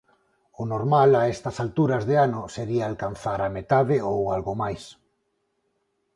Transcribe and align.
O 0.61 0.63
normal 0.73 1.09
a 1.21 1.23
estas 1.33 1.55
alturas 1.65 2.03
de 2.09 2.15
ano 2.27 2.41
sería 2.55 2.83
alcanzar 2.91 3.39
a 3.43 3.53
metade 3.57 3.95
ou 4.11 4.17
algo 4.35 4.53
máis. 4.61 4.83